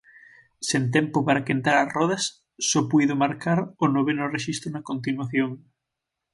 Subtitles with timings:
[0.69, 2.23] Sen tempo para quentar as rodas,
[2.69, 5.51] só puido marcar o noveno rexistro na continuación.